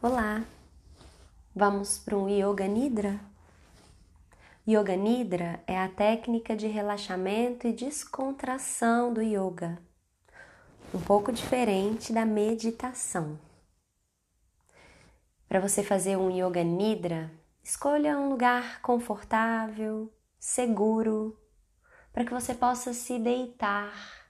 Olá! 0.00 0.44
Vamos 1.52 1.98
para 1.98 2.16
um 2.16 2.28
Yoga 2.28 2.68
Nidra? 2.68 3.18
Yoga 4.64 4.94
Nidra 4.94 5.60
é 5.66 5.76
a 5.76 5.88
técnica 5.88 6.54
de 6.54 6.68
relaxamento 6.68 7.66
e 7.66 7.72
descontração 7.72 9.12
do 9.12 9.20
yoga, 9.20 9.76
um 10.94 11.00
pouco 11.00 11.32
diferente 11.32 12.12
da 12.12 12.24
meditação. 12.24 13.40
Para 15.48 15.58
você 15.58 15.82
fazer 15.82 16.16
um 16.16 16.30
Yoga 16.30 16.62
Nidra, 16.62 17.28
escolha 17.60 18.16
um 18.16 18.28
lugar 18.28 18.80
confortável, 18.80 20.14
seguro, 20.38 21.36
para 22.12 22.24
que 22.24 22.32
você 22.32 22.54
possa 22.54 22.92
se 22.92 23.18
deitar. 23.18 24.28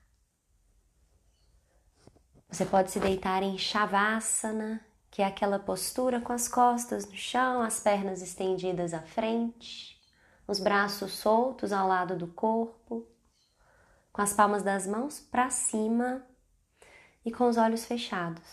Você 2.49 2.65
pode 2.65 2.91
se 2.91 2.99
deitar 2.99 3.43
em 3.43 3.59
Shavasana, 3.59 4.88
que 5.19 5.23
é 5.23 5.27
aquela 5.27 5.59
postura 5.59 6.21
com 6.21 6.33
as 6.33 6.47
costas 6.47 7.05
no 7.05 7.17
chão, 7.17 7.61
as 7.61 7.81
pernas 7.81 8.23
estendidas 8.23 8.95
à 8.95 9.03
frente, 9.03 10.01
os 10.47 10.61
braços 10.61 11.11
soltos 11.11 11.73
ao 11.73 11.89
lado 11.89 12.17
do 12.17 12.29
corpo, 12.29 13.05
com 14.13 14.23
as 14.23 14.33
palmas 14.33 14.63
das 14.63 14.87
mãos 14.87 15.19
para 15.19 15.51
cima 15.51 16.25
e 17.25 17.33
com 17.33 17.49
os 17.49 17.57
olhos 17.57 17.85
fechados. 17.85 18.49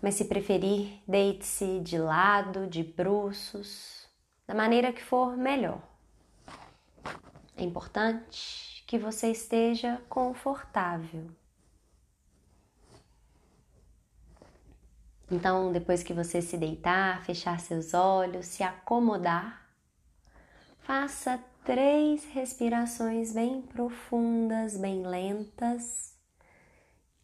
Mas 0.00 0.14
se 0.14 0.24
preferir, 0.24 1.02
deite-se 1.06 1.78
de 1.80 1.98
lado, 1.98 2.66
de 2.66 2.82
bruços, 2.82 4.08
da 4.46 4.54
maneira 4.54 4.90
que 4.90 5.04
for 5.04 5.36
melhor. 5.36 5.82
É 7.54 7.62
importante 7.62 8.82
que 8.86 8.98
você 8.98 9.30
esteja 9.30 10.00
confortável. 10.08 11.30
Então, 15.30 15.70
depois 15.72 16.02
que 16.02 16.14
você 16.14 16.40
se 16.40 16.56
deitar, 16.56 17.22
fechar 17.24 17.60
seus 17.60 17.92
olhos, 17.92 18.46
se 18.46 18.62
acomodar, 18.62 19.68
faça 20.80 21.38
três 21.64 22.24
respirações 22.32 23.34
bem 23.34 23.60
profundas, 23.60 24.76
bem 24.76 25.06
lentas 25.06 26.16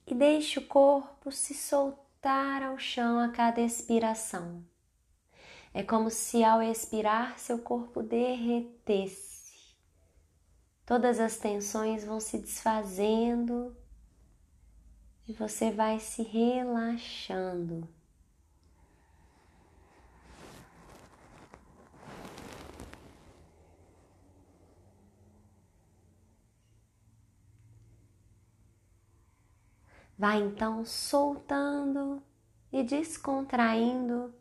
e 0.07 0.15
deixe 0.15 0.59
o 0.59 0.67
corpo 0.67 1.33
se 1.33 1.55
soltar 1.55 2.63
ao 2.63 2.79
chão 2.79 3.19
a 3.19 3.31
cada 3.31 3.63
expiração. 3.63 4.63
É 5.73 5.83
como 5.83 6.11
se 6.11 6.45
ao 6.45 6.63
expirar 6.63 7.39
seu 7.39 7.59
corpo 7.59 8.03
derretesse. 8.03 9.75
Todas 10.85 11.19
as 11.19 11.39
tensões 11.39 12.05
vão 12.05 12.21
se 12.21 12.39
desfazendo 12.39 13.75
e 15.27 15.33
você 15.33 15.71
vai 15.71 15.99
se 15.99 16.23
relaxando. 16.23 17.89
Vai 30.17 30.41
então 30.43 30.85
soltando 30.85 32.23
e 32.73 32.83
descontraindo 32.85 34.33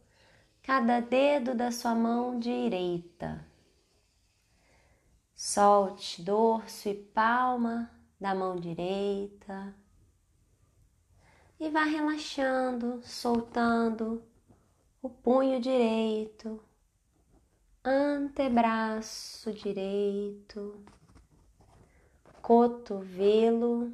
cada 0.62 1.00
dedo 1.00 1.56
da 1.56 1.72
sua 1.72 1.96
mão 1.96 2.40
direita. 2.40 3.46
Solte 5.36 6.22
dorso 6.22 6.90
e 6.90 6.94
palma 6.94 7.90
da 8.20 8.36
mão 8.36 8.56
direita 8.56 9.74
e 11.64 11.70
vá 11.70 11.86
relaxando, 11.86 13.02
soltando 13.04 14.22
o 15.02 15.10
punho 15.10 15.62
direito, 15.62 16.62
antebraço 17.82 19.54
direito, 19.54 20.84
cotovelo 22.42 23.94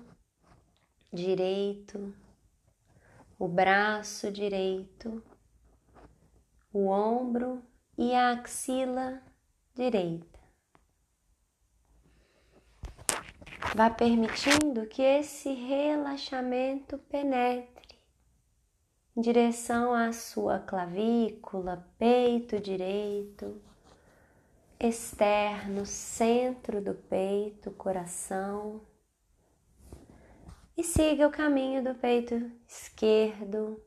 direito, 1.13 2.11
o 3.37 3.47
braço 3.47 4.31
direito, 4.31 5.21
o 6.73 6.87
ombro 6.87 7.61
e 7.95 8.15
a 8.15 8.31
axila 8.31 9.21
direita. 9.75 10.28
Vá 13.75 13.87
permitindo 13.87 14.87
que 14.87 15.01
esse 15.03 15.53
relaxamento 15.53 16.97
penetre 16.97 17.99
em 19.15 19.21
direção 19.21 19.93
à 19.93 20.11
sua 20.11 20.57
clavícula, 20.57 21.87
peito 21.99 22.59
direito, 22.59 23.61
externo, 24.79 25.85
centro 25.85 26.81
do 26.81 26.95
peito, 26.95 27.69
coração. 27.71 28.81
E 30.75 30.83
siga 30.83 31.27
o 31.27 31.31
caminho 31.31 31.83
do 31.83 31.93
peito 31.93 32.51
esquerdo, 32.67 33.79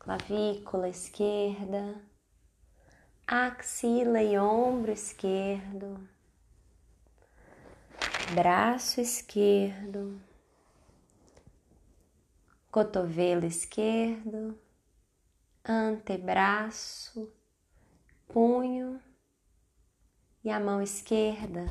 clavícula 0.00 0.88
esquerda, 0.88 2.02
axila 3.24 4.20
e 4.20 4.36
ombro 4.36 4.90
esquerdo 4.90 6.08
braço 8.34 9.00
esquerdo, 9.00 10.20
cotovelo 12.70 13.44
esquerdo, 13.44 14.56
antebraço, 15.64 17.32
punho. 18.28 19.00
E 20.42 20.50
a 20.50 20.58
mão 20.58 20.80
esquerda, 20.80 21.66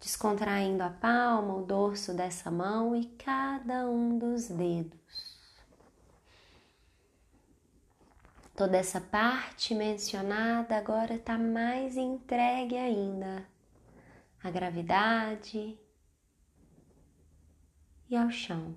descontraindo 0.00 0.82
a 0.82 0.88
palma, 0.88 1.56
o 1.56 1.66
dorso 1.66 2.14
dessa 2.14 2.50
mão 2.50 2.96
e 2.96 3.04
cada 3.04 3.86
um 3.86 4.18
dos 4.18 4.48
dedos. 4.48 5.36
Toda 8.56 8.78
essa 8.78 9.00
parte 9.00 9.74
mencionada 9.74 10.76
agora 10.76 11.16
está 11.16 11.36
mais 11.36 11.96
entregue 11.96 12.76
ainda 12.76 13.46
à 14.42 14.50
gravidade 14.50 15.78
e 18.08 18.16
ao 18.16 18.30
chão. 18.30 18.74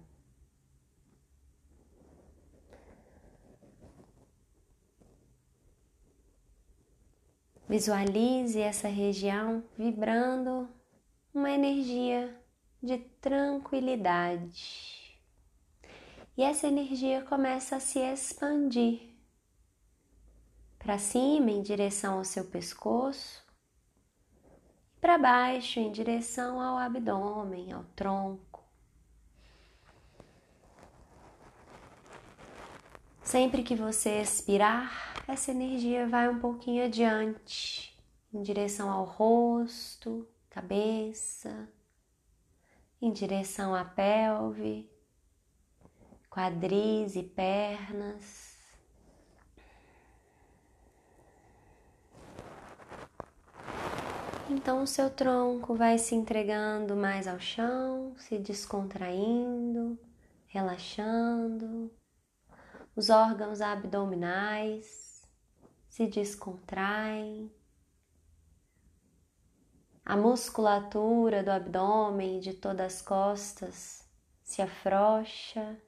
Visualize 7.67 8.59
essa 8.59 8.89
região 8.89 9.63
vibrando 9.77 10.67
uma 11.33 11.49
energia 11.49 12.37
de 12.83 12.97
tranquilidade. 13.21 15.17
E 16.35 16.43
essa 16.43 16.67
energia 16.67 17.21
começa 17.21 17.77
a 17.77 17.79
se 17.79 17.99
expandir 17.99 19.11
para 20.79 20.97
cima 20.97 21.51
em 21.51 21.61
direção 21.61 22.17
ao 22.17 22.25
seu 22.25 22.43
pescoço 22.45 23.41
para 25.01 25.17
baixo 25.17 25.79
em 25.79 25.91
direção 25.91 26.61
ao 26.61 26.77
abdômen, 26.77 27.73
ao 27.73 27.83
tronco. 27.95 28.63
Sempre 33.23 33.63
que 33.63 33.75
você 33.75 34.21
expirar, 34.21 35.23
essa 35.27 35.49
energia 35.49 36.07
vai 36.07 36.29
um 36.29 36.37
pouquinho 36.39 36.85
adiante, 36.85 37.99
em 38.31 38.43
direção 38.43 38.91
ao 38.91 39.03
rosto, 39.03 40.27
cabeça, 40.49 41.67
em 43.01 43.11
direção 43.11 43.73
à 43.73 43.83
pelve, 43.83 44.87
quadris 46.29 47.15
e 47.15 47.23
pernas. 47.23 48.50
Então 54.53 54.83
o 54.83 54.87
seu 54.87 55.09
tronco 55.09 55.73
vai 55.75 55.97
se 55.97 56.13
entregando 56.13 56.93
mais 56.93 57.25
ao 57.25 57.39
chão, 57.39 58.13
se 58.17 58.37
descontraindo, 58.37 59.97
relaxando. 60.45 61.89
Os 62.93 63.09
órgãos 63.09 63.61
abdominais 63.61 65.25
se 65.87 66.05
descontraem. 66.05 67.49
A 70.03 70.17
musculatura 70.17 71.41
do 71.41 71.49
abdômen 71.49 72.39
e 72.39 72.41
de 72.41 72.53
todas 72.53 72.95
as 72.95 73.01
costas 73.01 74.05
se 74.43 74.61
afrouxa, 74.61 75.81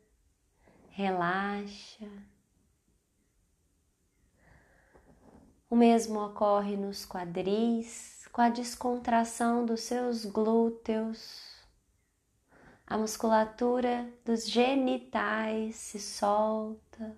relaxa. 0.90 2.10
O 5.70 5.76
mesmo 5.76 6.22
ocorre 6.22 6.78
nos 6.78 7.06
quadris, 7.06 8.23
com 8.34 8.42
a 8.42 8.50
descontração 8.50 9.64
dos 9.66 9.82
seus 9.82 10.26
glúteos, 10.26 11.54
A 12.88 12.98
musculatura 12.98 14.10
dos 14.24 14.48
genitais 14.50 15.76
se 15.76 16.00
solta, 16.00 17.18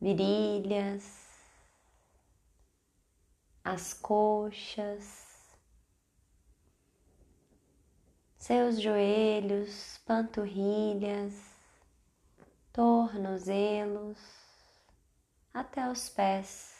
virilhas, 0.00 1.04
as 3.64 3.92
coxas, 3.94 5.56
seus 8.38 8.80
joelhos, 8.80 9.98
panturrilhas, 10.06 11.34
tornozelos, 12.72 14.18
até 15.52 15.90
os 15.90 16.08
pés. 16.08 16.73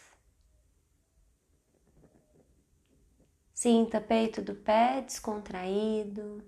Sinta 3.65 3.99
peito 3.99 4.43
do 4.43 4.55
pé 4.55 5.01
descontraído, 5.01 6.45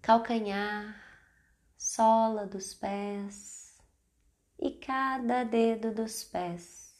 calcanhar, 0.00 0.94
sola 1.76 2.46
dos 2.46 2.72
pés 2.72 3.76
e 4.56 4.70
cada 4.70 5.42
dedo 5.42 5.92
dos 5.92 6.22
pés. 6.22 6.96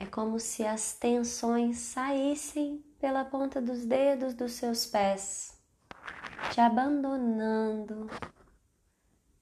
É 0.00 0.04
como 0.04 0.40
se 0.40 0.66
as 0.66 0.94
tensões 0.94 1.78
saíssem 1.78 2.78
pela 2.98 3.24
ponta 3.24 3.62
dos 3.62 3.86
dedos 3.86 4.34
dos 4.34 4.54
seus 4.54 4.84
pés, 4.84 5.56
te 6.52 6.60
abandonando, 6.60 8.10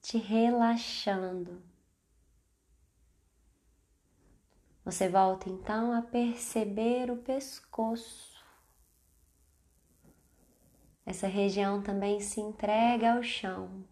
te 0.03 0.19
relaxando. 0.19 1.63
Você 4.85 5.09
volta 5.09 5.49
então 5.49 5.95
a 5.95 6.03
perceber 6.03 7.11
o 7.11 7.17
pescoço. 7.17 8.34
Essa 11.07 11.27
região 11.27 11.83
também 11.83 12.21
se 12.21 12.41
entrega 12.41 13.15
ao 13.15 13.23
chão. 13.23 13.85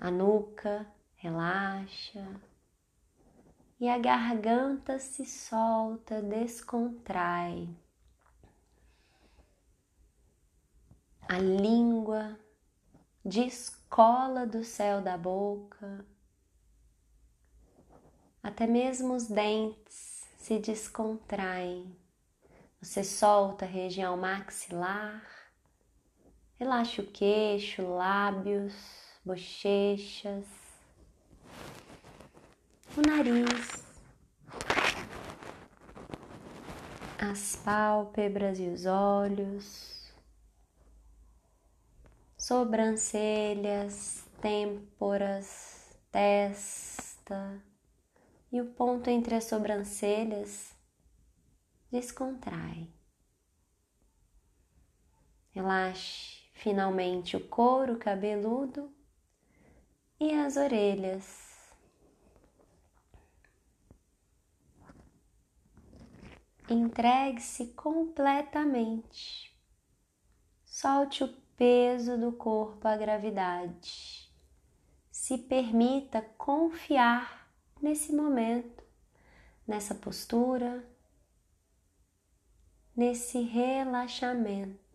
A 0.00 0.10
nuca 0.10 0.86
relaxa 1.16 2.40
e 3.80 3.88
a 3.88 3.98
garganta 3.98 4.98
se 4.98 5.26
solta, 5.26 6.22
descontrai. 6.22 7.68
A 11.28 11.38
língua 11.38 12.38
descola 13.24 14.46
do 14.46 14.64
céu 14.64 15.02
da 15.02 15.18
boca, 15.18 16.06
até 18.42 18.66
mesmo 18.66 19.14
os 19.14 19.26
dentes 19.28 20.26
se 20.38 20.58
descontraem. 20.58 21.94
Você 22.80 23.04
solta 23.04 23.64
a 23.64 23.68
região 23.68 24.16
maxilar, 24.16 25.22
relaxa 26.58 27.02
o 27.02 27.06
queixo, 27.06 27.82
lábios, 27.82 28.74
bochechas, 29.24 30.44
o 32.96 33.00
nariz, 33.00 33.84
as 37.16 37.54
pálpebras 37.56 38.58
e 38.58 38.68
os 38.68 38.86
olhos, 38.86 40.12
sobrancelhas, 42.36 44.24
têmporas, 44.40 45.96
testa 46.10 47.62
e 48.50 48.60
o 48.60 48.66
ponto 48.72 49.08
entre 49.08 49.36
as 49.36 49.44
sobrancelhas 49.44 50.74
descontrai. 51.92 52.88
Relaxe 55.52 56.37
finalmente 56.58 57.36
o 57.36 57.48
couro 57.48 57.96
cabeludo 57.96 58.92
e 60.18 60.32
as 60.32 60.56
orelhas. 60.56 61.48
Entregue-se 66.68 67.68
completamente. 67.68 69.56
Solte 70.64 71.24
o 71.24 71.28
peso 71.56 72.18
do 72.18 72.32
corpo 72.32 72.86
à 72.86 72.96
gravidade. 72.96 74.28
Se 75.10 75.38
permita 75.38 76.20
confiar 76.36 77.48
nesse 77.80 78.12
momento, 78.12 78.84
nessa 79.66 79.94
postura, 79.94 80.84
nesse 82.96 83.40
relaxamento. 83.40 84.87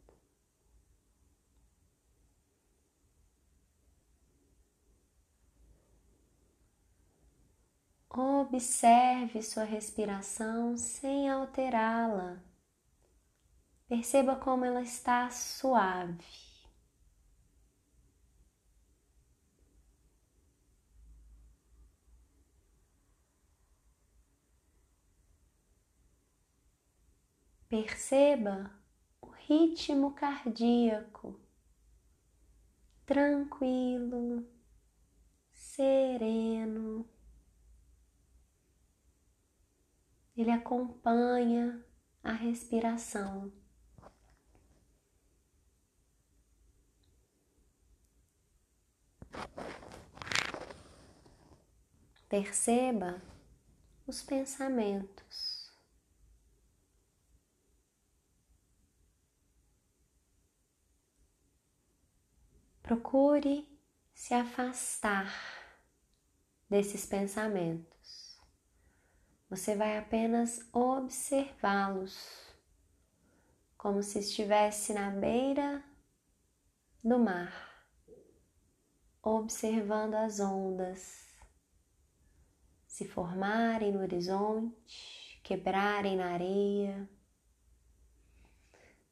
Observe 8.16 9.42
sua 9.42 9.64
respiração 9.64 10.78
sem 10.78 11.28
alterá-la. 11.28 12.38
Perceba 13.88 14.36
como 14.36 14.64
ela 14.64 14.84
está 14.84 15.30
suave. 15.32 16.24
Perceba 27.68 28.72
o 29.20 29.28
ritmo 29.30 30.14
cardíaco 30.14 31.40
tranquilo, 33.08 34.48
sereno. 35.52 37.13
Ele 40.44 40.52
acompanha 40.52 41.82
a 42.22 42.34
respiração. 42.34 43.50
Perceba 52.28 53.22
os 54.06 54.22
pensamentos. 54.22 55.72
Procure 62.82 63.66
se 64.14 64.34
afastar 64.34 65.34
desses 66.70 67.06
pensamentos. 67.06 68.33
Você 69.54 69.76
vai 69.76 70.00
apenas 70.00 70.68
observá-los, 70.74 72.28
como 73.78 74.02
se 74.02 74.18
estivesse 74.18 74.96
na 74.96 75.12
beira 75.12 75.84
do 77.04 77.20
mar, 77.20 77.54
observando 79.22 80.16
as 80.16 80.40
ondas 80.40 81.28
se 82.88 83.08
formarem 83.08 83.92
no 83.92 84.00
horizonte, 84.00 85.40
quebrarem 85.44 86.18
na 86.18 86.32
areia, 86.32 87.08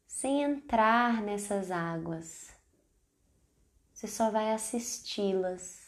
sem 0.08 0.42
entrar 0.42 1.22
nessas 1.22 1.70
águas. 1.70 2.50
Você 3.94 4.08
só 4.08 4.32
vai 4.32 4.52
assisti-las 4.52 5.81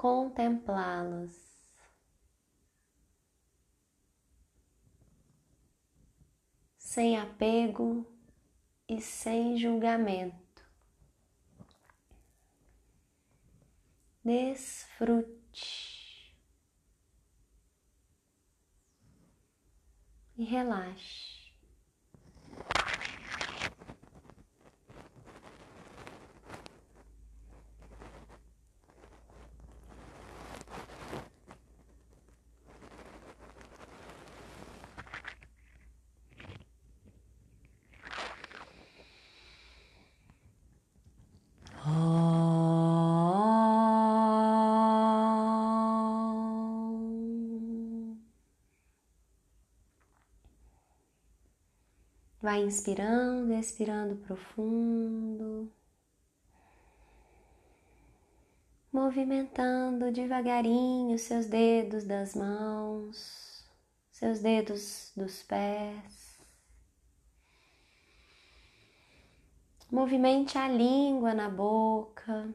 contemplá-las. 0.00 1.38
Sem 6.78 7.18
apego 7.18 8.10
e 8.88 8.98
sem 8.98 9.58
julgamento. 9.58 10.64
Desfrute 14.24 16.34
e 20.38 20.44
relaxe. 20.44 21.39
Vai 52.42 52.62
inspirando, 52.62 53.52
expirando 53.52 54.16
profundo. 54.16 55.70
Movimentando 58.90 60.10
devagarinho 60.10 61.18
seus 61.18 61.46
dedos 61.46 62.04
das 62.04 62.34
mãos, 62.34 63.68
seus 64.10 64.40
dedos 64.40 65.12
dos 65.14 65.42
pés. 65.42 66.40
Movimente 69.90 70.56
a 70.56 70.66
língua 70.66 71.34
na 71.34 71.48
boca. 71.50 72.54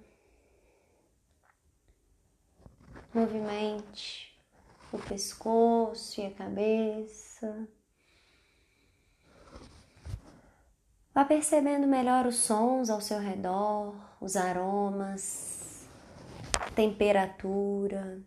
Movimente 3.14 4.36
o 4.92 4.98
pescoço 4.98 6.20
e 6.22 6.26
a 6.26 6.34
cabeça. 6.34 7.68
Vá 11.16 11.24
percebendo 11.24 11.88
melhor 11.88 12.28
os 12.28 12.36
sons 12.36 12.90
ao 12.90 13.00
seu 13.00 13.20
redor, 13.20 13.96
os 14.20 14.36
aromas, 14.36 15.88
temperatura. 16.76 18.22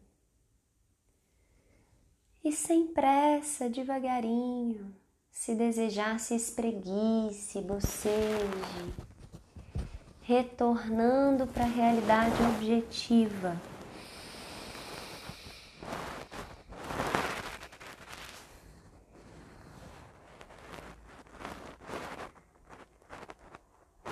E 2.43 2.51
sem 2.51 2.87
pressa, 2.87 3.69
devagarinho, 3.69 4.97
se 5.31 5.55
desejar, 5.55 6.19
se 6.19 6.35
espreguice, 6.35 7.61
boceje, 7.61 8.95
retornando 10.23 11.47
para 11.47 11.65
a 11.65 11.69
realidade 11.69 12.43
objetiva 12.57 13.55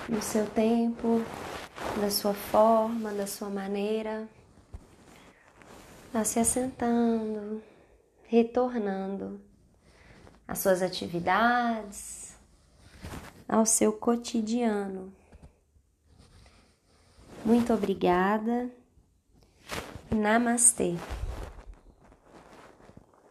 no 0.09 0.23
seu 0.23 0.47
tempo, 0.47 1.23
da 2.01 2.11
sua 2.11 2.35
forma, 2.35 3.13
da 3.13 3.27
sua 3.27 3.49
maneira, 3.49 4.29
vá 6.13 6.25
se 6.25 6.39
assentando, 6.39 7.63
retornando 8.25 9.41
às 10.47 10.59
suas 10.61 10.83
atividades, 10.83 12.37
ao 13.49 13.67
seu 13.67 13.93
cotidiano. 13.93 15.13
Muito 17.45 17.73
obrigada. 17.73 18.71
Namastê. 20.11 20.95